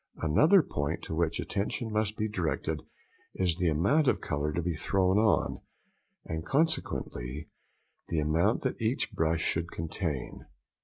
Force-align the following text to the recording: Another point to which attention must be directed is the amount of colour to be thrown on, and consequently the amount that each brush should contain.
Another 0.17 0.63
point 0.63 1.03
to 1.03 1.13
which 1.13 1.39
attention 1.39 1.91
must 1.91 2.17
be 2.17 2.27
directed 2.27 2.81
is 3.35 3.57
the 3.57 3.69
amount 3.69 4.07
of 4.07 4.19
colour 4.19 4.51
to 4.51 4.59
be 4.63 4.73
thrown 4.73 5.19
on, 5.19 5.61
and 6.25 6.43
consequently 6.43 7.49
the 8.07 8.17
amount 8.19 8.63
that 8.63 8.81
each 8.81 9.11
brush 9.13 9.41
should 9.43 9.69
contain. 9.69 10.47